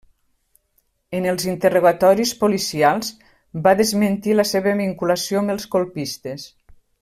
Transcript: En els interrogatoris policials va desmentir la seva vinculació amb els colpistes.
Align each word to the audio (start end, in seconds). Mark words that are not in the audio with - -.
En 1.17 1.27
els 1.33 1.45
interrogatoris 1.51 2.31
policials 2.39 3.13
va 3.67 3.75
desmentir 3.83 4.35
la 4.41 4.47
seva 4.55 4.75
vinculació 4.83 5.45
amb 5.45 5.55
els 5.57 5.71
colpistes. 5.77 6.49